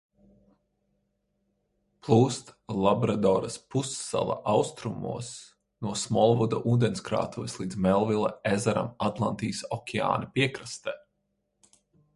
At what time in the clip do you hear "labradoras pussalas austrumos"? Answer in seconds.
2.85-5.29